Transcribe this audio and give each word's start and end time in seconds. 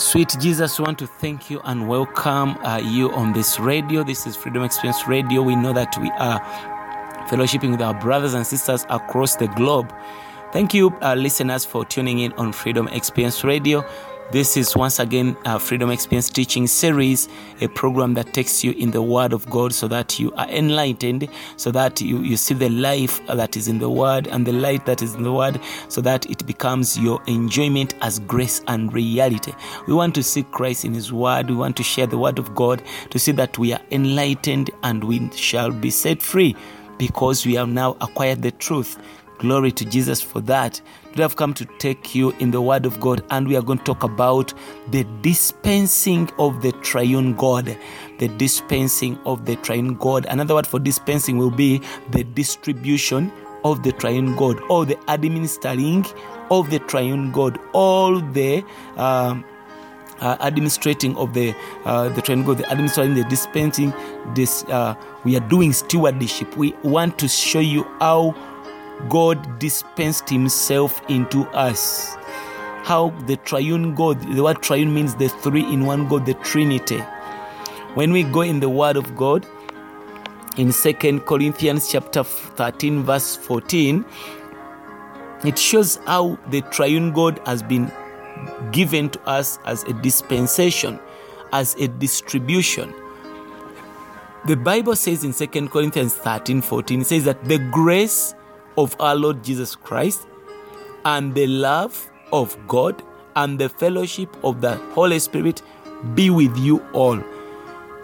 Sweet 0.00 0.34
Jesus, 0.40 0.78
we 0.78 0.86
want 0.86 0.98
to 1.00 1.06
thank 1.06 1.50
you 1.50 1.60
and 1.64 1.86
welcome 1.86 2.56
uh, 2.64 2.78
you 2.82 3.12
on 3.12 3.34
this 3.34 3.60
radio. 3.60 4.02
This 4.02 4.26
is 4.26 4.34
Freedom 4.34 4.62
Experience 4.62 5.06
Radio. 5.06 5.42
We 5.42 5.54
know 5.54 5.74
that 5.74 5.94
we 6.00 6.10
are 6.12 6.40
fellowshipping 7.28 7.70
with 7.70 7.82
our 7.82 7.92
brothers 7.92 8.32
and 8.32 8.46
sisters 8.46 8.86
across 8.88 9.36
the 9.36 9.46
globe. 9.48 9.94
Thank 10.54 10.72
you, 10.72 10.88
uh, 11.02 11.16
listeners, 11.16 11.66
for 11.66 11.84
tuning 11.84 12.20
in 12.20 12.32
on 12.32 12.54
Freedom 12.54 12.88
Experience 12.88 13.44
Radio. 13.44 13.84
This 14.32 14.56
is 14.56 14.76
once 14.76 15.00
again 15.00 15.36
a 15.44 15.58
Freedom 15.58 15.90
Experience 15.90 16.28
Teaching 16.28 16.68
Series, 16.68 17.28
a 17.60 17.66
program 17.66 18.14
that 18.14 18.32
takes 18.32 18.62
you 18.62 18.70
in 18.70 18.92
the 18.92 19.02
Word 19.02 19.32
of 19.32 19.50
God 19.50 19.74
so 19.74 19.88
that 19.88 20.20
you 20.20 20.32
are 20.34 20.48
enlightened, 20.48 21.28
so 21.56 21.72
that 21.72 22.00
you, 22.00 22.20
you 22.20 22.36
see 22.36 22.54
the 22.54 22.68
life 22.68 23.20
that 23.26 23.56
is 23.56 23.66
in 23.66 23.80
the 23.80 23.90
Word 23.90 24.28
and 24.28 24.46
the 24.46 24.52
light 24.52 24.86
that 24.86 25.02
is 25.02 25.16
in 25.16 25.24
the 25.24 25.32
Word, 25.32 25.60
so 25.88 26.00
that 26.02 26.30
it 26.30 26.46
becomes 26.46 26.96
your 26.96 27.20
enjoyment 27.26 27.94
as 28.02 28.20
grace 28.20 28.62
and 28.68 28.92
reality. 28.92 29.52
We 29.88 29.94
want 29.94 30.14
to 30.14 30.22
see 30.22 30.44
Christ 30.44 30.84
in 30.84 30.94
His 30.94 31.12
Word. 31.12 31.50
We 31.50 31.56
want 31.56 31.76
to 31.78 31.82
share 31.82 32.06
the 32.06 32.18
Word 32.18 32.38
of 32.38 32.54
God 32.54 32.84
to 33.10 33.18
see 33.18 33.32
that 33.32 33.58
we 33.58 33.72
are 33.72 33.82
enlightened 33.90 34.70
and 34.84 35.02
we 35.02 35.28
shall 35.32 35.72
be 35.72 35.90
set 35.90 36.22
free 36.22 36.54
because 36.98 37.46
we 37.46 37.54
have 37.54 37.68
now 37.68 37.96
acquired 38.00 38.42
the 38.42 38.52
truth. 38.52 38.96
Glory 39.40 39.72
to 39.72 39.86
Jesus 39.86 40.20
for 40.20 40.42
that. 40.42 40.82
We 41.16 41.22
have 41.22 41.36
come 41.36 41.54
to 41.54 41.64
take 41.78 42.14
you 42.14 42.32
in 42.40 42.50
the 42.50 42.60
Word 42.60 42.84
of 42.84 43.00
God, 43.00 43.24
and 43.30 43.48
we 43.48 43.56
are 43.56 43.62
going 43.62 43.78
to 43.78 43.84
talk 43.84 44.02
about 44.02 44.52
the 44.90 45.04
dispensing 45.22 46.28
of 46.38 46.60
the 46.60 46.72
triune 46.72 47.34
God. 47.34 47.74
The 48.18 48.28
dispensing 48.28 49.18
of 49.24 49.46
the 49.46 49.56
triune 49.56 49.94
God. 49.94 50.26
Another 50.26 50.54
word 50.54 50.66
for 50.66 50.78
dispensing 50.78 51.38
will 51.38 51.50
be 51.50 51.80
the 52.10 52.22
distribution 52.22 53.32
of 53.64 53.82
the 53.82 53.92
triune 53.92 54.36
God, 54.36 54.60
or 54.68 54.84
the 54.84 54.98
administering 55.10 56.04
of 56.50 56.68
the 56.68 56.78
triune 56.80 57.32
God, 57.32 57.58
all 57.72 58.20
the 58.20 58.62
um, 58.98 59.42
uh, 60.20 60.36
administrating 60.40 61.16
of 61.16 61.32
the 61.32 61.54
uh, 61.86 62.10
the 62.10 62.20
triune 62.20 62.44
God, 62.44 62.58
the 62.58 62.70
administering, 62.70 63.14
the 63.14 63.24
dispensing. 63.24 63.94
This 64.34 64.64
uh, 64.64 64.94
we 65.24 65.34
are 65.34 65.48
doing 65.48 65.72
stewardship. 65.72 66.54
We 66.58 66.74
want 66.82 67.18
to 67.20 67.28
show 67.28 67.60
you 67.60 67.84
how 68.00 68.34
God 69.08 69.58
dispensed 69.58 70.28
Himself 70.28 71.02
into 71.08 71.42
us. 71.48 72.16
How 72.84 73.10
the 73.26 73.36
triune 73.36 73.94
God, 73.94 74.20
the 74.34 74.42
word 74.42 74.62
triune 74.62 74.92
means 74.92 75.14
the 75.14 75.28
three 75.28 75.64
in 75.64 75.84
one 75.84 76.08
God, 76.08 76.26
the 76.26 76.34
Trinity. 76.34 76.98
When 77.94 78.12
we 78.12 78.22
go 78.22 78.42
in 78.42 78.60
the 78.60 78.68
Word 78.68 78.96
of 78.96 79.16
God, 79.16 79.46
in 80.56 80.72
Second 80.72 81.20
Corinthians 81.20 81.90
chapter 81.90 82.22
13, 82.24 83.02
verse 83.02 83.36
14, 83.36 84.04
it 85.44 85.58
shows 85.58 85.96
how 86.06 86.38
the 86.50 86.60
triune 86.62 87.12
God 87.12 87.40
has 87.46 87.62
been 87.62 87.90
given 88.72 89.10
to 89.10 89.20
us 89.22 89.58
as 89.64 89.84
a 89.84 89.92
dispensation, 89.94 90.98
as 91.52 91.74
a 91.76 91.88
distribution. 91.88 92.94
The 94.46 94.56
Bible 94.56 94.96
says 94.96 95.24
in 95.24 95.32
2 95.32 95.68
Corinthians 95.68 96.14
13 96.14 96.62
14, 96.62 97.00
it 97.00 97.06
says 97.06 97.24
that 97.24 97.44
the 97.44 97.58
grace 97.58 98.34
of 98.76 98.96
our 99.00 99.14
Lord 99.14 99.42
Jesus 99.44 99.74
Christ 99.74 100.26
and 101.04 101.34
the 101.34 101.46
love 101.46 102.10
of 102.32 102.56
God 102.68 103.02
and 103.36 103.58
the 103.58 103.68
fellowship 103.68 104.36
of 104.44 104.60
the 104.60 104.76
Holy 104.92 105.18
Spirit 105.18 105.62
be 106.14 106.30
with 106.30 106.56
you 106.58 106.80
all. 106.92 107.22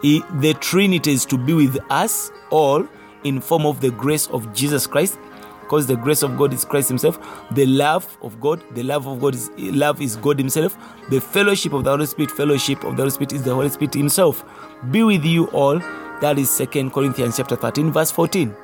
The 0.03 0.56
Trinity 0.61 1.12
is 1.12 1.25
to 1.27 1.39
be 1.39 1.55
with 1.55 1.78
us 1.91 2.31
all 2.50 2.86
in 3.25 3.41
form 3.41 3.67
of 3.67 3.81
the 3.81 3.91
grace 3.91 4.28
of 4.28 4.53
Jesus 4.55 4.86
Christ 4.86 5.19
because 5.62 5.89
the 5.89 5.97
grace 5.97 6.23
of 6.23 6.36
God 6.36 6.53
is 6.53 6.64
Christ 6.64 6.89
Himself. 6.89 7.19
The 7.51 7.67
love 7.67 8.17
of 8.23 8.41
God, 8.41 8.62
the 8.75 8.84
love 8.84 9.08
of 9.08 9.20
God 9.20 9.34
is 9.34 9.51
love 9.56 10.01
is 10.01 10.17
God 10.17 10.39
Himself. 10.39 10.77
The 11.11 11.20
fellowship 11.20 11.73
of 11.73 11.83
the 11.84 11.91
Holy 11.91 12.06
Spirit, 12.06 12.30
fellowship 12.30 12.84
of 12.84 12.97
the 12.97 13.03
Holy 13.03 13.11
Spirit 13.11 13.33
is 13.33 13.42
the 13.42 13.55
Holy 13.55 13.69
Spirit 13.69 13.95
Himself. 13.95 14.45
Be 14.91 15.03
with 15.03 15.25
you 15.25 15.47
all. 15.48 15.80
That 16.20 16.39
is 16.39 16.48
Second 16.51 16.92
Corinthians 16.92 17.36
chapter 17.36 17.57
13, 17.57 17.91
verse 17.92 18.11
14. 18.11 18.55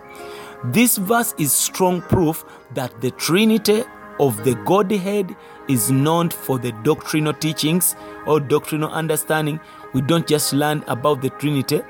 This 0.64 0.96
verse 0.96 1.34
is 1.38 1.52
strong 1.52 2.02
proof 2.02 2.44
that 2.74 3.00
the 3.00 3.10
Trinity 3.12 3.82
of 4.20 4.44
the 4.44 4.54
Godhead 4.64 5.34
is 5.68 5.90
known 5.90 6.30
for 6.30 6.58
the 6.58 6.70
doctrinal 6.84 7.32
teachings 7.32 7.96
or 8.26 8.38
doctrinal 8.38 8.90
understanding. 8.90 9.58
We 9.92 10.02
don't 10.02 10.26
just 10.26 10.52
learn 10.52 10.84
about 10.86 11.20
the 11.20 11.30
Trinity. 11.30 11.82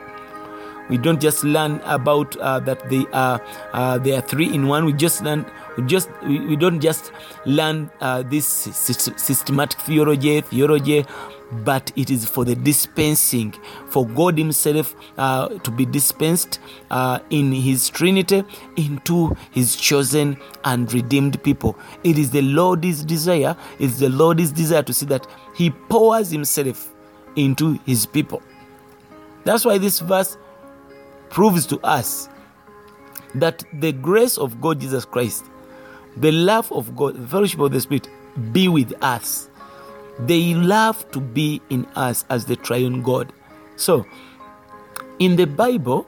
We 0.88 0.96
don't 0.96 1.20
just 1.20 1.44
learn 1.44 1.80
about 1.84 2.36
uh, 2.36 2.60
that 2.60 2.88
they 2.88 3.04
are 3.12 3.40
uh, 3.72 3.98
they 3.98 4.16
are 4.16 4.20
three 4.20 4.52
in 4.52 4.66
one. 4.66 4.84
We 4.86 4.94
just 4.94 5.22
learn. 5.22 5.46
We 5.76 5.84
just 5.84 6.10
we, 6.26 6.40
we 6.40 6.56
don't 6.56 6.80
just 6.80 7.12
learn 7.44 7.90
uh, 8.00 8.22
this 8.22 8.46
systematic 8.46 9.80
theology, 9.80 10.40
theology, 10.40 11.06
but 11.64 11.92
it 11.96 12.10
is 12.10 12.24
for 12.24 12.44
the 12.44 12.54
dispensing, 12.54 13.54
for 13.88 14.06
God 14.06 14.38
Himself 14.38 14.94
uh, 15.18 15.48
to 15.48 15.70
be 15.70 15.84
dispensed 15.84 16.60
uh, 16.90 17.18
in 17.30 17.52
His 17.52 17.90
Trinity 17.90 18.44
into 18.76 19.36
His 19.50 19.76
chosen 19.76 20.36
and 20.64 20.92
redeemed 20.92 21.42
people. 21.42 21.78
It 22.04 22.18
is 22.18 22.30
the 22.30 22.42
Lord's 22.42 23.04
desire, 23.04 23.56
it's 23.78 23.98
the 23.98 24.08
Lord's 24.08 24.50
desire 24.52 24.82
to 24.82 24.94
see 24.94 25.06
that 25.06 25.26
He 25.54 25.70
pours 25.70 26.30
Himself 26.30 26.92
into 27.36 27.78
His 27.84 28.06
people. 28.06 28.42
That's 29.44 29.64
why 29.64 29.78
this 29.78 30.00
verse 30.00 30.38
proves 31.28 31.66
to 31.66 31.80
us 31.80 32.28
that 33.34 33.64
the 33.74 33.92
grace 33.92 34.38
of 34.38 34.60
God 34.60 34.80
Jesus 34.80 35.04
Christ, 35.04 35.44
the 36.16 36.32
love 36.32 36.70
of 36.72 36.94
God, 36.96 37.16
the 37.16 37.28
fellowship 37.28 37.60
of 37.60 37.72
the 37.72 37.80
Spirit 37.80 38.08
be 38.52 38.68
with 38.68 38.92
us 39.02 39.48
they 40.18 40.54
love 40.54 41.10
to 41.12 41.20
be 41.20 41.60
in 41.70 41.86
us 41.94 42.24
as 42.28 42.46
the 42.46 42.56
triune 42.56 43.02
God. 43.02 43.32
So, 43.76 44.06
in 45.18 45.36
the 45.36 45.46
Bible, 45.46 46.06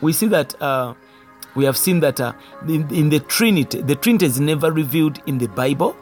we 0.00 0.12
see 0.12 0.26
that 0.28 0.60
uh, 0.60 0.94
we 1.54 1.64
have 1.64 1.76
seen 1.76 2.00
that 2.00 2.20
uh, 2.20 2.32
in, 2.66 2.92
in, 2.94 3.10
the 3.10 3.20
Trinity, 3.20 3.80
the 3.80 3.94
Trinity 3.94 4.26
is 4.26 4.40
never 4.40 4.72
revealed 4.72 5.20
in 5.26 5.38
the 5.38 5.48
Bible, 5.48 5.96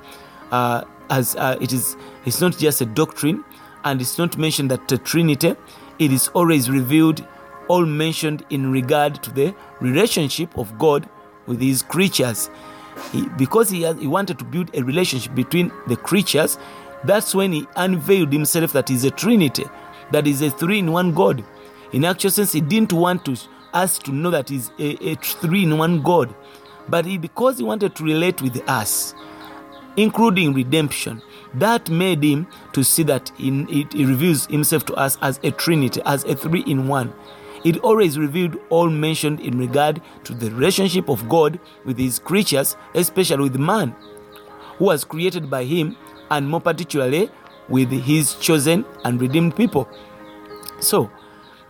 uh, 0.50 0.84
as 1.10 1.36
uh, 1.36 1.56
it 1.60 1.72
is. 1.72 1.96
It's 2.24 2.40
not 2.40 2.56
just 2.56 2.80
a 2.80 2.86
doctrine, 2.86 3.44
and 3.84 4.00
it's 4.00 4.18
not 4.18 4.38
mentioned 4.38 4.70
that 4.70 4.88
the 4.88 4.98
Trinity. 4.98 5.56
It 5.98 6.10
is 6.10 6.28
always 6.28 6.70
revealed, 6.70 7.24
all 7.68 7.84
mentioned 7.84 8.44
in 8.50 8.72
regard 8.72 9.22
to 9.22 9.30
the 9.30 9.54
relationship 9.80 10.56
of 10.56 10.78
God 10.78 11.08
with 11.46 11.60
His 11.60 11.82
creatures. 11.82 12.50
He, 13.10 13.28
because 13.38 13.70
he, 13.70 13.82
has, 13.82 13.98
he 13.98 14.06
wanted 14.06 14.38
to 14.38 14.44
build 14.44 14.70
a 14.74 14.82
relationship 14.82 15.34
between 15.34 15.72
the 15.86 15.96
creatures, 15.96 16.58
that's 17.04 17.34
when 17.34 17.52
he 17.52 17.66
unveiled 17.76 18.32
himself 18.32 18.72
that 18.72 18.88
he's 18.88 19.04
a 19.04 19.10
Trinity, 19.10 19.64
that 20.10 20.26
is 20.26 20.42
a 20.42 20.50
three 20.50 20.78
in 20.78 20.92
one 20.92 21.12
God. 21.12 21.44
In 21.92 22.04
actual 22.04 22.30
sense, 22.30 22.52
he 22.52 22.60
didn't 22.60 22.92
want 22.92 23.24
to, 23.24 23.36
us 23.72 23.98
to 23.98 24.12
know 24.12 24.30
that 24.30 24.48
he's 24.48 24.70
a, 24.78 25.10
a 25.10 25.14
three 25.16 25.64
in 25.64 25.78
one 25.78 26.02
God, 26.02 26.34
but 26.88 27.04
he, 27.04 27.18
because 27.18 27.58
he 27.58 27.64
wanted 27.64 27.94
to 27.96 28.04
relate 28.04 28.40
with 28.40 28.62
us, 28.68 29.14
including 29.96 30.54
redemption, 30.54 31.20
that 31.54 31.90
made 31.90 32.22
him 32.22 32.46
to 32.72 32.82
see 32.82 33.02
that 33.02 33.30
in, 33.38 33.68
it, 33.68 33.92
he 33.92 34.04
reveals 34.04 34.46
himself 34.46 34.86
to 34.86 34.94
us 34.94 35.18
as 35.20 35.38
a 35.42 35.50
Trinity, 35.50 36.00
as 36.06 36.24
a 36.24 36.34
three 36.34 36.62
in 36.62 36.88
one. 36.88 37.12
It 37.64 37.78
always 37.78 38.18
revealed 38.18 38.58
all 38.70 38.90
mentioned 38.90 39.38
in 39.40 39.58
regard 39.58 40.00
to 40.24 40.34
the 40.34 40.50
relationship 40.50 41.08
of 41.08 41.28
God 41.28 41.60
with 41.84 41.98
his 41.98 42.18
creatures, 42.18 42.76
especially 42.94 43.44
with 43.44 43.56
man, 43.56 43.94
who 44.78 44.86
was 44.86 45.04
created 45.04 45.48
by 45.48 45.64
him 45.64 45.96
and 46.36 46.48
more 46.48 46.60
particularly 46.60 47.30
with 47.68 47.90
his 47.90 48.34
chosen 48.36 48.84
and 49.04 49.20
redeemed 49.20 49.56
people. 49.56 49.88
So, 50.80 51.10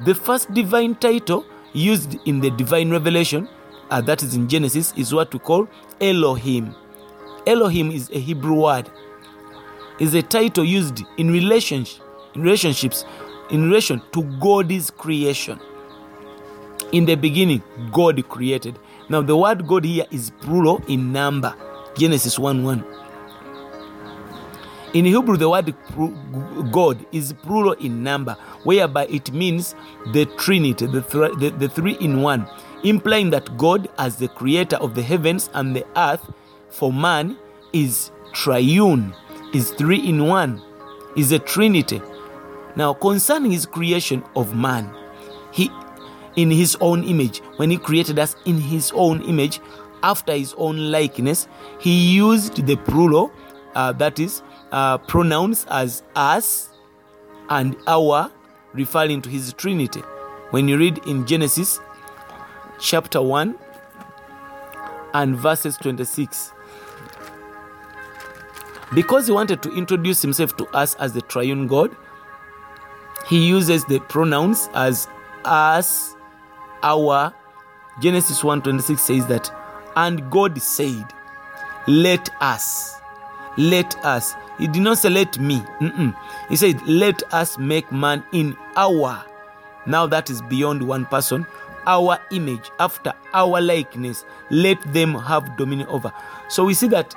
the 0.05 0.15
first 0.15 0.53
divine 0.53 0.95
title 0.97 1.45
used 1.73 2.17
in 2.27 2.41
the 2.41 2.51
divine 2.51 2.91
revelation, 2.91 3.49
uh, 3.91 4.01
that 4.03 4.23
is 4.23 4.35
in 4.35 4.49
Genesis, 4.49 4.93
is 4.97 5.13
what 5.13 5.33
we 5.33 5.39
call 5.39 5.69
Elohim. 6.01 6.75
Elohim 7.47 7.91
is 7.91 8.11
a 8.11 8.19
Hebrew 8.19 8.55
word. 8.63 8.91
Is 9.99 10.15
a 10.15 10.23
title 10.23 10.65
used 10.65 11.05
in 11.19 11.31
relationship, 11.31 12.03
in 12.35 12.43
relationships, 12.43 13.05
in 13.51 13.69
relation 13.69 14.01
to 14.13 14.23
God's 14.41 14.91
creation. 14.91 15.61
In 16.93 17.05
the 17.05 17.15
beginning, 17.15 17.63
God 17.93 18.27
created. 18.29 18.79
Now, 19.09 19.23
the 19.23 19.37
word 19.37 19.67
God 19.67 19.85
here 19.85 20.07
is 20.11 20.31
plural 20.41 20.83
in 20.89 21.13
number. 21.13 21.55
Genesis 21.97 22.39
1 22.39 22.65
1. 22.65 23.02
In 24.95 25.07
Hebrew, 25.07 25.39
the 25.39 25.49
word 25.49 25.75
God 26.71 27.07
is 27.13 27.33
plural 27.33 27.73
in 27.73 28.03
number, 28.03 28.37
whereby 28.65 29.07
it 29.07 29.33
means 29.33 29.75
the 30.13 30.27
Trinity, 30.37 30.87
the, 30.87 31.01
th- 31.01 31.39
the, 31.39 31.49
the 31.59 31.69
three 31.69 31.95
in 31.95 32.21
one, 32.21 32.47
implying 32.85 33.31
that 33.31 33.57
God, 33.57 33.89
as 33.99 34.17
the 34.17 34.29
creator 34.29 34.77
of 34.77 34.95
the 34.95 35.03
heavens 35.03 35.49
and 35.55 35.75
the 35.75 35.87
earth, 35.97 36.31
for 36.69 36.93
man 36.93 37.39
is 37.73 38.11
triune, 38.35 39.15
is 39.55 39.71
three 39.71 40.07
in 40.07 40.27
one, 40.27 40.63
is 41.17 41.33
a 41.33 41.39
Trinity. 41.39 42.03
Now, 42.77 42.93
concerning 42.93 43.53
his 43.53 43.65
creation 43.65 44.23
of 44.37 44.55
man, 44.55 44.95
he, 45.53 45.71
in 46.37 46.51
his 46.51 46.77
own 46.83 47.05
image, 47.05 47.39
when 47.57 47.71
he 47.71 47.79
created 47.79 48.19
us 48.19 48.37
in 48.45 48.59
his 48.59 48.93
own 48.95 49.23
image, 49.23 49.59
after 50.03 50.35
his 50.35 50.55
own 50.59 50.91
likeness, 50.91 51.49
he 51.79 52.13
used 52.13 52.67
the 52.67 52.77
plural, 52.77 53.33
uh, 53.75 53.93
that 53.93 54.19
is, 54.19 54.43
uh, 54.73 54.99
pronouns 54.99 55.67
as 55.71 56.03
us, 56.17 56.71
and 57.49 57.77
our, 57.87 58.31
referring 58.73 59.23
to 59.23 59.29
his 59.31 59.53
Trinity. 59.53 60.01
When 60.51 60.69
you 60.69 60.77
read 60.77 60.99
in 61.07 61.27
Genesis 61.27 61.81
chapter 62.81 63.23
1 63.23 63.55
and 65.15 65.37
verses 65.37 65.77
26, 65.77 66.53
because 68.95 69.27
he 69.27 69.33
wanted 69.33 69.63
to 69.63 69.73
introduce 69.75 70.21
himself 70.21 70.57
to 70.57 70.67
us 70.69 70.95
as 70.97 71.13
the 71.13 71.23
triune 71.23 71.67
God, 71.67 71.95
he 73.29 73.47
uses 73.47 73.85
the 73.87 74.01
pronouns 74.01 74.69
as 74.75 75.09
us, 75.45 76.15
our. 76.83 77.33
Genesis 78.01 78.43
1:26 78.43 78.99
says 78.99 79.27
that, 79.27 79.51
and 79.97 80.31
God 80.31 80.61
said, 80.61 81.05
Let 81.87 82.31
us, 82.41 82.97
let 83.57 83.97
us. 84.05 84.35
He 84.59 84.67
did 84.69 84.83
not 84.83 84.99
say 84.99 85.09
let 85.09 85.39
me. 85.39 85.59
Mm-mm. 85.81 86.17
He 86.49 86.57
said, 86.57 86.81
Let 86.87 87.23
us 87.33 87.59
make 87.59 87.91
man 87.91 88.25
in 88.33 88.57
our. 88.77 89.25
Now 89.87 90.07
that 90.07 90.31
is 90.31 90.43
beyond 90.43 90.87
one 90.87 91.07
person. 91.07 91.47
Our 91.85 92.19
image, 92.31 92.71
after 92.79 93.13
our 93.35 93.61
likeness, 93.61 94.25
let 94.51 94.81
them 94.93 95.15
have 95.15 95.57
dominion 95.57 95.89
over. 95.89 96.13
So 96.49 96.65
we 96.65 96.75
see 96.75 96.87
that 96.89 97.15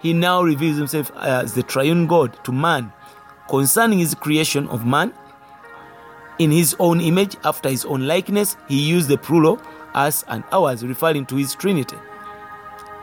he 0.00 0.12
now 0.12 0.42
reveals 0.42 0.76
himself 0.76 1.12
as 1.16 1.54
the 1.54 1.62
triune 1.62 2.08
God 2.08 2.42
to 2.44 2.52
man 2.52 2.92
concerning 3.48 4.00
his 4.00 4.14
creation 4.14 4.66
of 4.68 4.84
man 4.84 5.12
in 6.38 6.50
his 6.50 6.74
own 6.78 7.00
image, 7.00 7.36
after 7.44 7.68
his 7.68 7.84
own 7.84 8.06
likeness. 8.06 8.56
He 8.68 8.80
used 8.80 9.08
the 9.08 9.18
plural 9.18 9.60
us 9.94 10.24
and 10.28 10.44
ours, 10.52 10.84
referring 10.84 11.26
to 11.26 11.36
his 11.36 11.54
Trinity. 11.54 11.96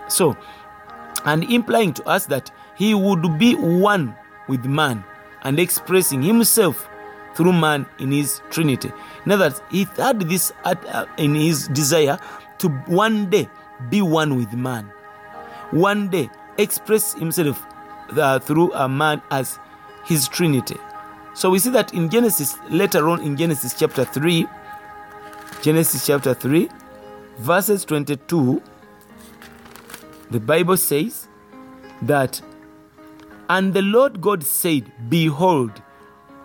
So, 0.07 0.37
and 1.25 1.43
implying 1.45 1.93
to 1.93 2.03
us 2.05 2.25
that 2.27 2.51
he 2.75 2.93
would 2.93 3.37
be 3.37 3.55
one 3.55 4.15
with 4.47 4.65
man 4.65 5.03
and 5.43 5.59
expressing 5.59 6.21
himself 6.21 6.87
through 7.35 7.53
man 7.53 7.85
in 7.99 8.11
his 8.11 8.41
Trinity. 8.49 8.91
In 9.25 9.31
other 9.31 9.45
words, 9.45 9.61
he 9.69 9.85
had 9.97 10.21
this 10.21 10.51
uh, 10.63 11.05
in 11.17 11.35
his 11.35 11.67
desire 11.69 12.17
to 12.59 12.69
one 12.87 13.29
day 13.29 13.49
be 13.89 14.01
one 14.01 14.37
with 14.37 14.53
man, 14.53 14.85
one 15.71 16.09
day 16.09 16.29
express 16.57 17.13
himself 17.13 17.65
uh, 18.11 18.39
through 18.39 18.71
a 18.73 18.87
man 18.87 19.21
as 19.31 19.59
his 20.05 20.27
Trinity. 20.27 20.77
So 21.33 21.49
we 21.49 21.59
see 21.59 21.69
that 21.71 21.93
in 21.93 22.09
Genesis, 22.09 22.57
later 22.69 23.09
on 23.09 23.21
in 23.21 23.35
Genesis 23.35 23.77
chapter 23.77 24.05
3, 24.05 24.47
Genesis 25.61 26.05
chapter 26.05 26.33
3, 26.33 26.69
verses 27.39 27.83
22, 27.83 28.61
the 30.31 30.39
Bible 30.39 30.77
says 30.77 31.27
that, 32.03 32.41
and 33.49 33.73
the 33.73 33.81
Lord 33.81 34.21
God 34.21 34.43
said, 34.43 34.91
Behold, 35.09 35.81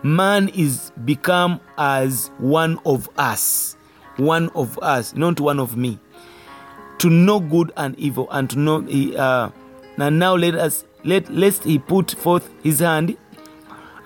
man 0.03 0.49
is 0.49 0.91
become 1.05 1.59
as 1.77 2.31
one 2.37 2.79
of 2.85 3.09
us, 3.17 3.75
one 4.17 4.49
of 4.49 4.77
us, 4.79 5.15
not 5.15 5.39
one 5.39 5.59
of 5.59 5.75
me, 5.77 5.99
to 6.99 7.09
know 7.09 7.39
good 7.39 7.71
and 7.77 7.97
evil, 7.97 8.27
and 8.31 8.49
to 8.49 8.59
know. 8.59 8.87
Uh, 9.17 9.49
and 9.97 10.19
now 10.19 10.35
let 10.35 10.55
us 10.55 10.83
let 11.03 11.31
lest 11.31 11.63
he 11.63 11.79
put 11.79 12.11
forth 12.11 12.49
his 12.63 12.79
hand 12.79 13.17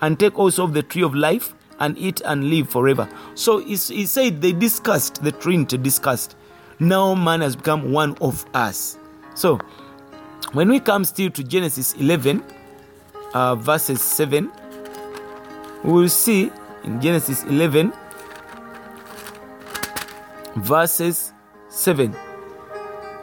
and 0.00 0.18
take 0.18 0.38
also 0.38 0.64
of 0.64 0.74
the 0.74 0.82
tree 0.82 1.02
of 1.02 1.14
life 1.14 1.54
and 1.78 1.96
eat 1.98 2.20
and 2.24 2.50
live 2.50 2.68
forever. 2.68 3.08
So 3.34 3.58
he, 3.58 3.76
he 3.76 4.06
said 4.06 4.40
they 4.40 4.52
discussed 4.52 5.22
the 5.22 5.32
Trinity 5.32 5.78
discussed. 5.78 6.36
Now 6.78 7.14
man 7.14 7.40
has 7.40 7.56
become 7.56 7.92
one 7.92 8.16
of 8.20 8.44
us. 8.54 8.98
So 9.34 9.58
when 10.52 10.68
we 10.68 10.80
come 10.80 11.04
still 11.04 11.30
to 11.30 11.42
Genesis 11.42 11.94
11, 11.94 12.44
uh, 13.34 13.54
verses 13.54 14.02
7, 14.02 14.50
we 15.84 15.92
will 15.92 16.08
see 16.08 16.50
in 16.84 17.00
Genesis 17.00 17.44
11, 17.44 17.92
verses 20.56 21.32
7. 21.68 22.14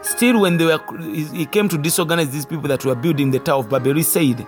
Still, 0.02 0.42
when 0.42 0.58
they 0.58 0.66
were, 0.66 0.80
he 1.02 1.46
came 1.46 1.70
to 1.70 1.78
disorganize 1.78 2.30
these 2.30 2.46
people 2.46 2.68
that 2.68 2.86
were 2.86 2.96
building 2.96 3.32
the 3.32 3.40
Tower 3.40 3.60
of 3.60 3.70
Babel, 3.70 3.96
he 3.96 4.04
said 4.04 4.46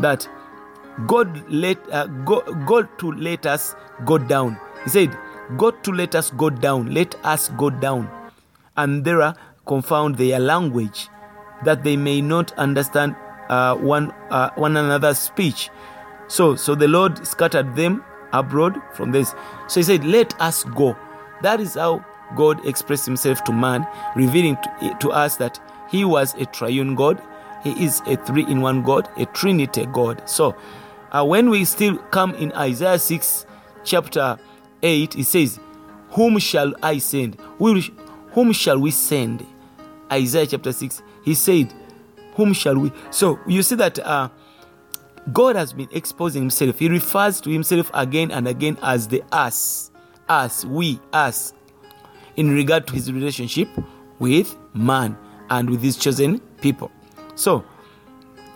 that 0.00 0.28
God 1.06 1.50
let 1.50 1.78
uh, 1.92 2.06
God, 2.06 2.66
God 2.66 2.88
to 2.98 3.12
let 3.12 3.46
us 3.46 3.74
go 4.04 4.18
down. 4.18 4.58
He 4.84 4.90
said, 4.90 5.18
God 5.56 5.82
to 5.84 5.92
let 5.92 6.14
us 6.14 6.30
go 6.30 6.50
down. 6.50 6.92
Let 6.92 7.14
us 7.24 7.48
go 7.50 7.70
down, 7.70 8.10
and 8.76 9.04
there 9.04 9.22
are 9.22 9.34
confound 9.66 10.16
their 10.16 10.38
language, 10.38 11.08
that 11.64 11.84
they 11.84 11.96
may 11.96 12.20
not 12.20 12.52
understand 12.58 13.16
uh, 13.48 13.76
one 13.76 14.12
uh, 14.30 14.50
one 14.56 14.76
another's 14.76 15.18
speech. 15.18 15.70
So, 16.28 16.56
so 16.56 16.74
the 16.74 16.88
Lord 16.88 17.26
scattered 17.26 17.74
them 17.74 18.04
abroad 18.32 18.80
from 18.94 19.12
this. 19.12 19.34
So 19.68 19.80
He 19.80 19.84
said, 19.84 20.04
"Let 20.04 20.38
us 20.40 20.64
go." 20.64 20.96
That 21.42 21.60
is 21.60 21.74
how 21.74 22.04
God 22.36 22.64
expressed 22.66 23.06
Himself 23.06 23.44
to 23.44 23.52
man, 23.52 23.86
revealing 24.16 24.56
to, 24.56 24.96
to 25.00 25.10
us 25.10 25.36
that 25.36 25.60
He 25.90 26.04
was 26.04 26.34
a 26.34 26.46
triune 26.46 26.94
God. 26.94 27.22
He 27.64 27.84
is 27.84 28.02
a 28.06 28.16
three-in-one 28.16 28.82
God, 28.84 29.08
a 29.16 29.26
Trinity 29.26 29.86
God. 29.86 30.28
So, 30.28 30.54
uh, 31.10 31.24
when 31.24 31.50
we 31.50 31.64
still 31.64 31.96
come 31.96 32.34
in 32.36 32.52
Isaiah 32.52 32.98
6, 32.98 33.46
chapter 33.84 34.38
8, 34.82 35.16
it 35.16 35.24
says, 35.24 35.58
Whom 36.10 36.38
shall 36.38 36.72
I 36.82 36.98
send? 36.98 37.36
Whom 37.58 38.52
shall 38.52 38.78
we 38.78 38.90
send? 38.90 39.44
Isaiah 40.12 40.46
chapter 40.46 40.72
6, 40.72 41.02
he 41.24 41.34
said, 41.34 41.74
Whom 42.38 42.52
shall 42.52 42.78
we? 42.78 42.92
So 43.10 43.40
you 43.48 43.64
see 43.64 43.74
that 43.74 43.98
uh, 43.98 44.28
God 45.32 45.56
has 45.56 45.72
been 45.72 45.88
exposing 45.90 46.42
himself. 46.42 46.78
He 46.78 46.88
refers 46.88 47.40
to 47.40 47.50
himself 47.50 47.90
again 47.92 48.30
and 48.30 48.46
again 48.46 48.78
as 48.80 49.08
the 49.08 49.24
us, 49.32 49.90
us, 50.28 50.64
we, 50.64 51.00
us, 51.12 51.52
in 52.36 52.54
regard 52.54 52.86
to 52.86 52.92
his 52.92 53.12
relationship 53.12 53.68
with 54.20 54.56
man 54.72 55.18
and 55.50 55.68
with 55.68 55.82
his 55.82 55.96
chosen 55.96 56.38
people. 56.60 56.92
So 57.34 57.64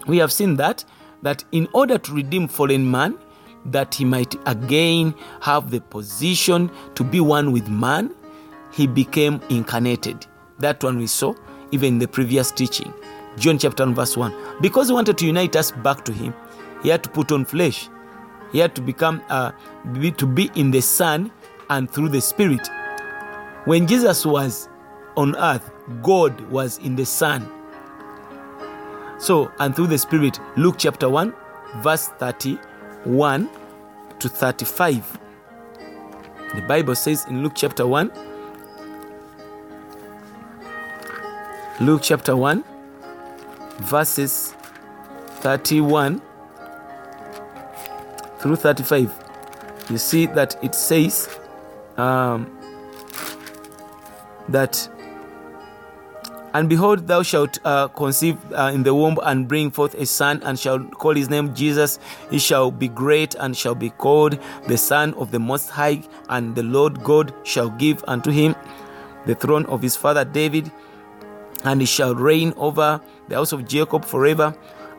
we 0.06 0.18
have 0.18 0.32
seen 0.32 0.54
that 0.58 0.84
that 1.22 1.42
in 1.50 1.66
order 1.72 1.98
to 1.98 2.12
redeem 2.12 2.46
fallen 2.46 2.88
man, 2.88 3.18
that 3.64 3.96
he 3.96 4.04
might 4.04 4.36
again 4.46 5.12
have 5.40 5.72
the 5.72 5.80
position 5.80 6.70
to 6.94 7.02
be 7.02 7.18
one 7.18 7.50
with 7.50 7.68
man, 7.68 8.14
he 8.70 8.86
became 8.86 9.40
incarnated. 9.50 10.24
That 10.60 10.84
one 10.84 10.98
we 10.98 11.08
saw 11.08 11.34
even 11.72 11.94
in 11.94 11.98
the 11.98 12.06
previous 12.06 12.52
teaching. 12.52 12.94
John 13.36 13.58
chapter 13.58 13.84
1, 13.84 13.94
verse 13.94 14.16
1. 14.16 14.60
Because 14.60 14.88
he 14.88 14.94
wanted 14.94 15.18
to 15.18 15.26
unite 15.26 15.56
us 15.56 15.70
back 15.70 16.04
to 16.04 16.12
him, 16.12 16.34
he 16.82 16.88
had 16.88 17.02
to 17.04 17.10
put 17.10 17.32
on 17.32 17.44
flesh. 17.44 17.88
He 18.52 18.58
had 18.58 18.74
to 18.74 18.82
become 18.82 19.22
uh, 19.28 19.52
be, 19.92 20.10
to 20.12 20.26
be 20.26 20.50
in 20.54 20.70
the 20.70 20.82
Son 20.82 21.30
and 21.70 21.90
through 21.90 22.10
the 22.10 22.20
Spirit. 22.20 22.68
When 23.64 23.86
Jesus 23.86 24.26
was 24.26 24.68
on 25.16 25.36
earth, 25.36 25.70
God 26.02 26.38
was 26.50 26.78
in 26.78 26.96
the 26.96 27.06
Son. 27.06 27.50
So, 29.18 29.50
and 29.58 29.74
through 29.74 29.86
the 29.86 29.98
Spirit, 29.98 30.38
Luke 30.56 30.74
chapter 30.78 31.08
1, 31.08 31.32
verse 31.76 32.08
31 32.18 33.48
to 34.18 34.28
35. 34.28 35.18
The 36.54 36.62
Bible 36.62 36.94
says 36.94 37.24
in 37.26 37.42
Luke 37.42 37.52
chapter 37.54 37.86
1, 37.86 38.12
Luke 41.80 42.02
chapter 42.02 42.36
1, 42.36 42.62
verses 43.82 44.54
31 45.40 46.20
through 48.38 48.56
35. 48.56 49.12
You 49.90 49.98
see 49.98 50.26
that 50.26 50.56
it 50.62 50.74
says 50.74 51.28
um, 51.96 52.58
that 54.48 54.88
and 56.54 56.68
behold, 56.68 57.06
thou 57.06 57.22
shalt 57.22 57.58
uh, 57.64 57.88
conceive 57.88 58.36
uh, 58.52 58.70
in 58.74 58.82
the 58.82 58.94
womb 58.94 59.18
and 59.22 59.48
bring 59.48 59.70
forth 59.70 59.94
a 59.94 60.04
son, 60.04 60.42
and 60.44 60.58
shall 60.58 60.78
call 60.78 61.14
his 61.14 61.30
name 61.30 61.54
Jesus. 61.54 61.98
He 62.30 62.38
shall 62.38 62.70
be 62.70 62.88
great 62.88 63.34
and 63.36 63.56
shall 63.56 63.74
be 63.74 63.88
called 63.88 64.38
the 64.68 64.76
Son 64.76 65.14
of 65.14 65.30
the 65.30 65.38
Most 65.38 65.70
High, 65.70 66.02
and 66.28 66.54
the 66.54 66.62
Lord 66.62 67.02
God 67.02 67.32
shall 67.44 67.70
give 67.70 68.04
unto 68.06 68.30
him 68.30 68.54
the 69.24 69.34
throne 69.34 69.64
of 69.66 69.80
his 69.80 69.96
father 69.96 70.26
David, 70.26 70.70
and 71.64 71.80
he 71.80 71.86
shall 71.86 72.14
reign 72.14 72.52
over 72.58 73.00
the 73.32 73.38
house 73.38 73.52
of 73.52 73.66
Jacob 73.66 74.04
forever, 74.04 74.54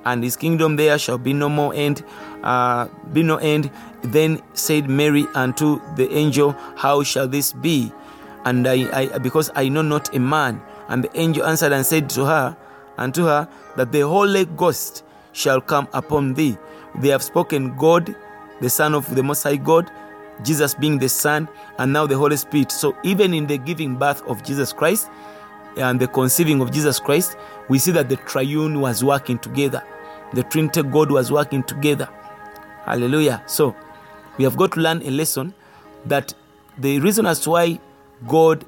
and 0.06 0.24
his 0.24 0.36
kingdom 0.36 0.76
there 0.76 0.98
shall 0.98 1.20
be 1.20 1.34
no 1.34 1.48
more 1.48 1.72
end, 1.76 2.04
uh, 2.42 2.88
be 3.14 3.22
no 3.22 3.38
end. 3.38 3.70
Then 4.02 4.42
said 4.54 4.90
Mary 4.90 5.28
unto 5.36 5.80
the 5.96 6.12
angel, 6.12 6.52
How 6.76 7.04
shall 7.04 7.28
this 7.28 7.54
be? 7.54 7.94
And 8.44 8.68
I, 8.68 9.12
I 9.14 9.18
because 9.20 9.52
I 9.56 9.70
know 9.70 9.84
not 9.84 10.14
a 10.16 10.20
man. 10.20 10.62
And 10.90 11.04
the 11.04 11.18
angel 11.18 11.46
answered 11.46 11.72
and 11.72 11.86
said 11.86 12.10
to 12.12 12.26
her, 12.26 12.58
and 12.98 13.14
to 13.14 13.24
her, 13.24 13.48
that 13.78 13.92
the 13.92 14.02
Holy 14.02 14.46
Ghost 14.46 15.04
shall 15.32 15.62
come 15.62 15.88
upon 15.94 16.34
thee. 16.34 16.58
They 16.96 17.10
have 17.10 17.24
spoken 17.24 17.78
God, 17.78 18.16
the 18.62 18.70
Son 18.70 18.94
of 18.94 19.16
the 19.16 19.24
Most 19.24 19.44
High 19.44 19.56
God, 19.56 19.90
Jesus 20.44 20.74
being 20.74 20.98
the 20.98 21.08
Son, 21.08 21.48
and 21.78 21.94
now 21.94 22.08
the 22.08 22.18
Holy 22.18 22.38
Spirit. 22.38 22.72
So 22.72 22.98
even 23.04 23.34
in 23.34 23.48
the 23.48 23.58
giving 23.58 23.96
birth 23.96 24.22
of 24.24 24.44
Jesus 24.44 24.74
Christ 24.74 25.10
and 25.78 26.00
the 26.00 26.08
conceiving 26.08 26.62
of 26.62 26.72
Jesus 26.72 27.00
Christ, 27.00 27.38
we 27.70 27.80
see 27.80 27.92
that 27.92 28.10
the 28.10 28.18
triune 28.18 28.80
was 28.80 29.04
working 29.04 29.40
together. 29.40 29.84
The 30.34 30.44
Trinity 30.44 30.84
God 30.84 31.12
was 31.12 31.32
working 31.32 31.64
together. 31.64 32.10
Hallelujah. 32.86 33.44
So 33.46 33.76
we 34.38 34.44
have 34.44 34.58
got 34.58 34.74
to 34.74 34.80
learn 34.80 35.02
a 35.04 35.12
lesson 35.12 35.54
that 36.06 36.34
the 36.78 37.00
reason 37.00 37.26
as 37.26 37.40
to 37.42 37.52
why 37.52 37.80
God 38.28 38.66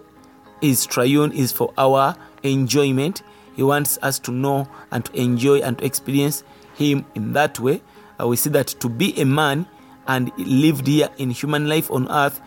is 0.62 0.86
triune 0.86 1.32
is 1.32 1.52
for 1.52 1.74
our 1.78 2.16
enjoyment. 2.44 3.24
He 3.56 3.64
wants 3.64 3.98
us 4.02 4.20
to 4.20 4.32
know 4.32 4.68
and 4.92 5.06
to 5.06 5.20
enjoy 5.20 5.60
and 5.60 5.78
to 5.80 5.86
experience 5.86 6.44
Him 6.76 7.06
in 7.16 7.34
that 7.34 7.60
way. 7.60 7.82
Uh, 8.20 8.28
we 8.28 8.36
see 8.36 8.50
that 8.52 8.68
to 8.68 8.90
be 8.90 9.20
a 9.20 9.26
man 9.26 9.68
and 10.08 10.32
lived 10.38 10.88
here 10.88 11.10
in 11.18 11.32
human 11.32 11.68
life 11.68 11.90
on 11.92 12.10
earth 12.12 12.42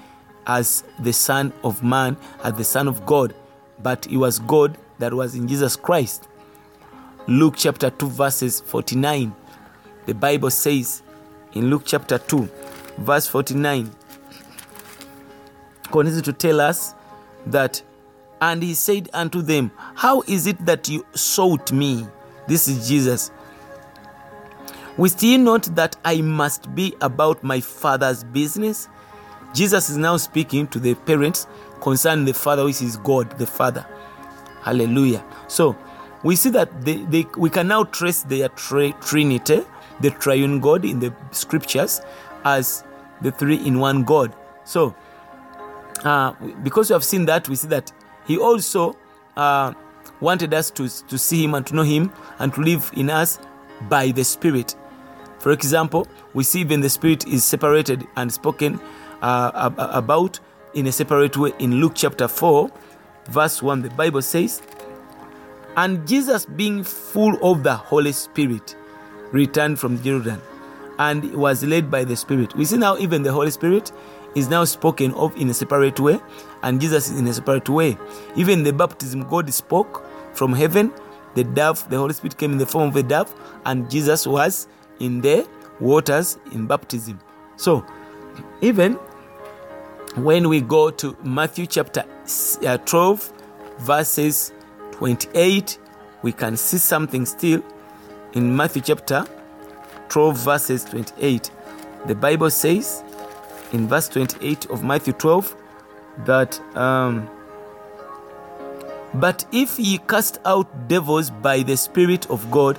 as 0.47 0.85
the 0.99 1.13
Son 1.13 1.53
of 1.63 1.83
Man, 1.83 2.17
as 2.43 2.55
the 2.55 2.65
Son 2.65 2.89
of 2.89 3.05
God, 3.05 3.35
but 3.83 4.07
it 4.07 4.17
was 4.17 4.39
God 4.41 4.77
that 4.99 5.13
was 5.13 5.35
in 5.35 5.49
Jesus 5.49 5.77
Christ. 5.77 6.29
Luke 7.27 7.55
chapter 7.57 7.91
2, 7.91 8.09
verses 8.09 8.61
49. 8.61 9.35
The 10.07 10.15
Bible 10.15 10.51
says 10.51 11.03
in 11.53 11.71
Luke 11.71 11.83
chapter 11.85 12.19
2, 12.19 12.49
verse 12.99 13.29
49, 13.29 13.91
continues 15.91 16.23
to 16.23 16.33
tell 16.33 16.61
us 16.61 16.95
that, 17.47 17.83
and 18.41 18.63
he 18.63 18.75
said 18.75 19.09
unto 19.13 19.43
them, 19.43 19.71
How 19.95 20.23
is 20.23 20.47
it 20.47 20.65
that 20.65 20.89
you 20.89 21.05
sought 21.15 21.73
me? 21.73 22.07
This 22.47 22.69
is 22.69 22.89
Jesus. 22.89 23.31
Wist 24.97 25.23
ye 25.23 25.37
not 25.37 25.65
that 25.77 25.97
I 26.05 26.23
must 26.23 26.75
be 26.75 26.95
about 27.01 27.43
my 27.45 27.61
father's 27.61 28.25
business? 28.25 28.89
Jesus 29.55 29.91
is 29.91 29.97
now 29.97 30.17
speaking 30.17 30.67
to 30.69 30.79
the 30.79 30.95
parents 30.95 31.47
concerning 31.81 32.25
the 32.25 32.35
father, 32.35 32.65
which 32.65 32.83
is 32.83 32.97
God, 32.97 33.39
the 33.39 33.47
Father. 33.47 33.87
Hallelujah. 34.63 35.25
So 35.47 35.77
we 36.23 36.37
see 36.37 36.51
that 36.51 36.85
they, 36.85 36.97
they, 37.05 37.27
we 37.37 37.51
can 37.51 37.69
now 37.69 37.85
trace 37.85 38.23
their 38.23 38.49
tri- 38.51 38.95
Trinity, 39.01 39.63
the 40.01 40.11
triune 40.11 40.61
God 40.61 40.85
in 40.85 40.99
the 40.99 41.15
scriptures, 41.31 42.01
as 42.45 42.85
the 43.21 43.31
three 43.31 43.57
in 43.57 43.79
one 43.79 44.05
God. 44.05 44.35
So, 44.65 44.95
uh, 46.05 46.33
because 46.63 46.91
we 46.91 46.95
have 46.95 47.05
seen 47.05 47.25
that, 47.27 47.49
we 47.49 47.57
see 47.57 47.69
that 47.69 47.93
He 48.27 48.39
also 48.39 48.97
uh, 49.37 49.73
wanted 50.21 50.55
us 50.55 50.71
to, 50.73 50.89
to 51.07 51.19
see 51.19 51.45
Him 51.45 51.55
and 51.55 51.67
to 51.67 51.75
know 51.75 51.83
Him 51.83 52.13
and 52.39 52.53
to 52.55 52.61
live 52.61 52.91
in 52.95 53.11
us 53.11 53.39
by 53.89 54.11
the 54.11 54.25
Spirit. 54.25 54.75
For 55.39 55.53
example, 55.53 56.07
we 56.35 56.45
see 56.45 56.61
even 56.61 56.81
the 56.81 56.91
Spirit 56.91 57.27
is 57.27 57.45
separated 57.45 58.07
and 58.17 58.33
spoken 58.33 58.81
uh, 59.23 59.71
about 59.77 60.41
in 60.79 60.87
a 60.87 60.93
separate 60.93 61.37
way 61.37 61.53
in 61.59 61.81
Luke 61.81 61.93
chapter 61.97 62.29
4, 62.29 62.71
verse 63.27 63.61
1. 63.63 63.83
The 63.83 63.91
Bible 63.91 64.23
says, 64.23 64.63
And 65.77 66.07
Jesus, 66.07 66.47
being 66.47 66.85
full 66.85 67.37
of 67.43 67.65
the 67.65 67.75
Holy 67.75 68.13
Spirit, 68.13 68.77
returned 69.33 69.81
from 69.81 70.01
Jordan 70.03 70.41
and 71.01 71.35
was 71.35 71.65
led 71.65 71.91
by 71.91 72.05
the 72.05 72.15
Spirit. 72.15 72.55
We 72.55 72.65
see 72.65 72.77
now 72.77 72.97
even 72.97 73.23
the 73.23 73.33
Holy 73.33 73.51
Spirit 73.51 73.91
is 74.37 74.49
now 74.49 74.65
spoken 74.65 75.13
of 75.15 75.37
in 75.37 75.51
a 75.51 75.55
separate 75.55 75.99
way, 75.99 76.21
and 76.63 76.81
Jesus 76.81 77.11
in 77.11 77.27
a 77.27 77.35
separate 77.35 77.69
way. 77.69 77.99
Even 78.37 78.63
the 78.63 78.73
baptism 78.73 79.23
God 79.29 79.53
spoke 79.53 80.07
from 80.33 80.53
heaven, 80.53 80.93
the 81.35 81.43
dove, 81.43 81.89
the 81.91 81.99
Holy 81.99 82.15
Spirit 82.15 82.39
came 82.39 82.53
in 82.53 82.59
the 82.59 82.67
form 82.67 82.91
of 82.91 82.97
a 82.97 83.03
dove, 83.03 83.35
and 83.67 83.91
Jesus 83.91 84.27
was 84.27 84.69
in 85.01 85.21
the 85.21 85.49
waters 85.81 86.39
in 86.53 86.67
baptism. 86.67 87.19
So, 87.57 87.85
even 88.61 88.99
when 90.25 90.49
we 90.49 90.61
go 90.61 90.91
to 90.91 91.17
Matthew 91.23 91.67
chapter 91.67 92.05
12, 92.87 93.33
verses 93.79 94.53
28, 94.93 95.79
we 96.23 96.33
can 96.33 96.57
see 96.57 96.79
something 96.79 97.25
still 97.27 97.63
in 98.33 98.55
Matthew 98.55 98.83
chapter 98.83 99.25
12, 100.09 100.37
verses 100.39 100.85
28. 100.85 101.51
The 102.07 102.15
Bible 102.15 102.51
says 102.51 103.03
in 103.73 103.87
verse 103.87 104.09
28 104.09 104.67
of 104.71 104.83
Matthew 104.83 105.13
12 105.13 105.57
that, 106.25 106.61
um, 106.77 107.29
But 109.15 109.45
if 109.53 109.79
ye 109.79 109.99
cast 109.99 110.39
out 110.45 110.89
devils 110.89 111.31
by 111.31 111.63
the 111.63 111.77
Spirit 111.77 112.31
of 112.31 112.51
God, 112.51 112.79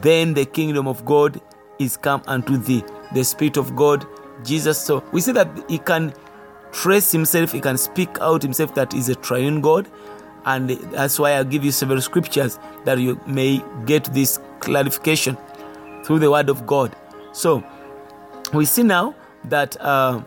then 0.00 0.34
the 0.34 0.44
kingdom 0.44 0.88
of 0.88 1.04
God 1.04 1.40
is 1.78 1.96
come 1.96 2.22
unto 2.26 2.56
thee. 2.56 2.84
The 3.14 3.24
Spirit 3.24 3.56
of 3.56 3.76
God, 3.76 4.06
Jesus. 4.44 4.78
So 4.78 5.02
we 5.12 5.20
see 5.20 5.32
that 5.32 5.48
he 5.68 5.78
can 5.78 6.14
trace 6.72 7.12
himself, 7.12 7.52
he 7.52 7.60
can 7.60 7.76
speak 7.76 8.18
out 8.20 8.42
himself 8.42 8.74
that 8.74 8.94
is 8.94 9.08
a 9.08 9.14
triune 9.14 9.60
God. 9.60 9.88
And 10.44 10.70
that's 10.70 11.18
why 11.18 11.38
I 11.38 11.44
give 11.44 11.64
you 11.64 11.70
several 11.70 12.00
scriptures 12.00 12.58
that 12.84 12.98
you 12.98 13.20
may 13.26 13.62
get 13.86 14.04
this 14.12 14.40
clarification 14.58 15.36
through 16.04 16.18
the 16.18 16.30
word 16.30 16.48
of 16.48 16.66
God. 16.66 16.96
So 17.32 17.62
we 18.52 18.64
see 18.64 18.82
now 18.82 19.14
that 19.44 19.80
uh, 19.80 20.22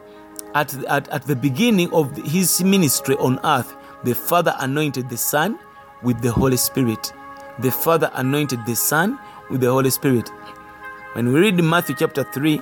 at, 0.53 0.73
at, 0.85 1.09
at 1.09 1.23
the 1.23 1.35
beginning 1.35 1.91
of 1.93 2.15
his 2.17 2.63
ministry 2.63 3.15
on 3.17 3.39
earth, 3.43 3.75
the 4.03 4.15
Father 4.15 4.55
anointed 4.59 5.09
the 5.09 5.17
Son 5.17 5.59
with 6.01 6.21
the 6.21 6.31
Holy 6.31 6.57
Spirit. 6.57 7.11
The 7.59 7.71
Father 7.71 8.09
anointed 8.13 8.65
the 8.65 8.75
Son 8.75 9.19
with 9.49 9.61
the 9.61 9.71
Holy 9.71 9.89
Spirit. 9.89 10.29
When 11.13 11.31
we 11.31 11.39
read 11.39 11.61
Matthew 11.63 11.95
chapter 11.95 12.23
3, 12.23 12.61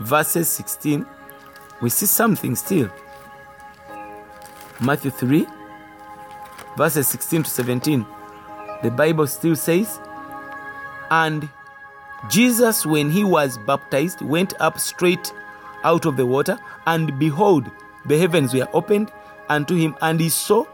verses 0.00 0.48
16, 0.48 1.06
we 1.80 1.90
see 1.90 2.06
something 2.06 2.54
still. 2.56 2.90
Matthew 4.80 5.10
3, 5.10 5.46
verses 6.76 7.08
16 7.08 7.44
to 7.44 7.50
17. 7.50 8.06
The 8.82 8.90
Bible 8.90 9.26
still 9.26 9.56
says, 9.56 9.98
And 11.10 11.48
Jesus, 12.30 12.86
when 12.86 13.10
he 13.10 13.24
was 13.24 13.58
baptized, 13.58 14.22
went 14.22 14.54
up 14.60 14.78
straight 14.78 15.32
out 15.84 16.06
of 16.06 16.16
the 16.16 16.26
water, 16.26 16.58
and 16.86 17.18
behold, 17.18 17.70
the 18.06 18.18
heavens 18.18 18.54
were 18.54 18.68
opened 18.72 19.12
unto 19.48 19.74
him, 19.74 19.96
and 20.00 20.20
he 20.20 20.28
saw 20.28 20.64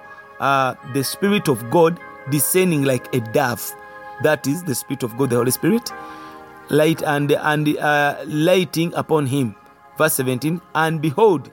uh, 0.40 0.74
the 0.92 1.04
Spirit 1.04 1.48
of 1.48 1.70
God 1.70 1.98
descending 2.30 2.84
like 2.84 3.12
a 3.14 3.20
dove. 3.20 3.74
That 4.22 4.46
is 4.46 4.62
the 4.62 4.74
Spirit 4.74 5.02
of 5.02 5.16
God, 5.16 5.30
the 5.30 5.36
Holy 5.36 5.50
Spirit, 5.50 5.90
light 6.70 7.02
and 7.02 7.32
and 7.32 7.76
uh, 7.78 8.18
lighting 8.26 8.92
upon 8.94 9.26
him. 9.26 9.54
Verse 9.96 10.14
17, 10.14 10.60
and 10.74 11.00
behold, 11.00 11.50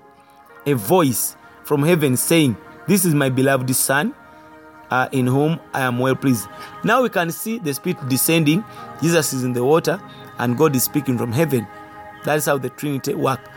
a 0.66 0.74
voice 0.74 1.36
from 1.64 1.84
heaven 1.84 2.18
saying, 2.18 2.58
This 2.88 3.06
is 3.06 3.14
my 3.14 3.30
beloved 3.30 3.74
Son, 3.76 4.16
uh, 4.90 5.08
in 5.12 5.28
whom 5.28 5.60
I 5.74 5.82
am 5.82 6.00
well 6.00 6.16
pleased. 6.16 6.48
Now 6.84 7.04
we 7.04 7.10
can 7.10 7.32
see 7.32 7.60
the 7.60 7.74
Spirit 7.74 7.98
descending. 8.10 8.64
Jesus 9.02 9.34
is 9.34 9.44
in 9.44 9.54
the 9.54 9.64
water, 9.64 10.02
and 10.40 10.58
God 10.58 10.76
is 10.76 10.84
speaking 10.84 11.18
from 11.18 11.32
heaven. 11.32 11.68
That 12.26 12.38
is 12.38 12.46
how 12.46 12.58
the 12.58 12.70
Trinity 12.70 13.14
work. 13.14 13.48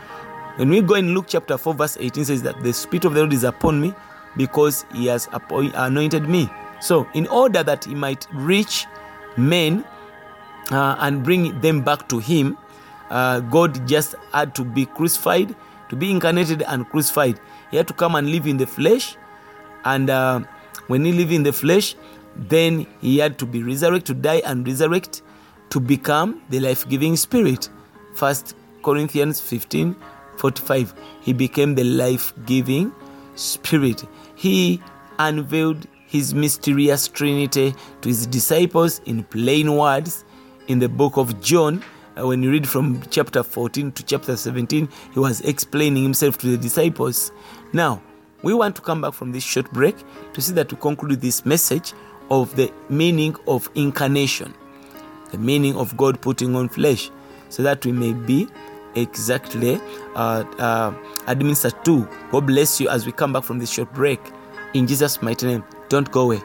When 0.57 0.69
we 0.69 0.81
go 0.81 0.95
in 0.95 1.13
Luke 1.13 1.25
chapter 1.27 1.57
4, 1.57 1.73
verse 1.73 1.97
18 1.99 2.25
says 2.25 2.43
that 2.43 2.63
the 2.63 2.71
Spirit 2.71 3.05
of 3.05 3.13
the 3.13 3.19
Lord 3.21 3.33
is 3.33 3.43
upon 3.43 3.81
me 3.81 3.93
because 4.37 4.85
He 4.93 5.07
has 5.07 5.27
anointed 5.33 6.29
me. 6.29 6.49
So, 6.79 7.07
in 7.13 7.27
order 7.27 7.63
that 7.63 7.85
He 7.85 7.95
might 7.95 8.27
reach 8.33 8.85
men 9.37 9.83
uh, 10.71 10.95
and 10.99 11.23
bring 11.23 11.59
them 11.59 11.81
back 11.81 12.07
to 12.09 12.19
Him, 12.19 12.57
uh, 13.09 13.39
God 13.39 13.87
just 13.87 14.15
had 14.33 14.55
to 14.55 14.63
be 14.63 14.85
crucified, 14.85 15.55
to 15.89 15.95
be 15.95 16.11
incarnated 16.11 16.63
and 16.63 16.87
crucified. 16.89 17.39
He 17.71 17.77
had 17.77 17.87
to 17.87 17.93
come 17.93 18.15
and 18.15 18.29
live 18.29 18.47
in 18.47 18.57
the 18.57 18.67
flesh, 18.67 19.15
and 19.83 20.09
uh, 20.09 20.41
when 20.87 21.05
He 21.05 21.11
lived 21.11 21.31
in 21.31 21.43
the 21.43 21.53
flesh, 21.53 21.95
then 22.35 22.87
He 23.01 23.17
had 23.17 23.37
to 23.39 23.45
be 23.45 23.63
resurrected, 23.63 24.05
to 24.07 24.13
die 24.13 24.41
and 24.45 24.65
resurrect, 24.65 25.21
to 25.69 25.79
become 25.79 26.41
the 26.49 26.59
life-giving 26.59 27.15
Spirit. 27.15 27.69
First 28.13 28.55
Corinthians 28.83 29.41
15 29.41 29.95
45. 30.37 30.93
He 31.21 31.33
became 31.33 31.75
the 31.75 31.83
life-giving 31.83 32.91
Spirit. 33.35 34.03
He 34.35 34.81
unveiled 35.19 35.87
his 36.07 36.33
mysterious 36.33 37.07
Trinity 37.07 37.73
to 38.01 38.09
his 38.09 38.27
disciples 38.27 39.01
in 39.05 39.23
plain 39.23 39.75
words 39.75 40.23
in 40.67 40.79
the 40.79 40.89
book 40.89 41.17
of 41.17 41.41
John. 41.41 41.83
Uh, 42.17 42.27
when 42.27 42.41
you 42.41 42.51
read 42.51 42.67
from 42.67 43.01
chapter 43.09 43.43
14 43.43 43.91
to 43.91 44.03
chapter 44.03 44.37
17, 44.37 44.87
he 45.13 45.19
was 45.19 45.41
explaining 45.41 46.03
himself 46.03 46.37
to 46.37 46.47
the 46.47 46.57
disciples. 46.57 47.31
Now, 47.73 48.01
we 48.41 48.53
want 48.53 48.75
to 48.77 48.81
come 48.81 49.01
back 49.01 49.13
from 49.13 49.31
this 49.31 49.43
short 49.43 49.71
break 49.71 49.95
to 50.33 50.41
see 50.41 50.53
that 50.53 50.71
we 50.71 50.77
conclude 50.77 51.19
this 51.19 51.45
message 51.45 51.93
of 52.29 52.55
the 52.55 52.71
meaning 52.89 53.35
of 53.47 53.69
incarnation, 53.75 54.53
the 55.31 55.37
meaning 55.37 55.75
of 55.75 55.95
God 55.97 56.21
putting 56.21 56.55
on 56.55 56.69
flesh, 56.69 57.11
so 57.49 57.63
that 57.63 57.85
we 57.85 57.91
may 57.91 58.13
be 58.13 58.47
exactly 58.95 59.79
uh, 60.15 60.43
uh, 60.57 60.93
administered 61.27 61.73
to. 61.85 62.07
God 62.31 62.47
bless 62.47 62.79
you 62.79 62.89
as 62.89 63.05
we 63.05 63.11
come 63.11 63.33
back 63.33 63.43
from 63.43 63.59
this 63.59 63.69
short 63.69 63.93
break. 63.93 64.19
In 64.73 64.87
Jesus' 64.87 65.21
mighty 65.21 65.47
name, 65.47 65.63
don't 65.89 66.09
go 66.11 66.21
away. 66.21 66.41